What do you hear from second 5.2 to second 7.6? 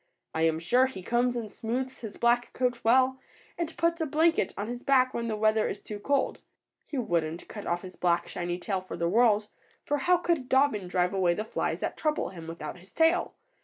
the weather is too cold. He wouldn't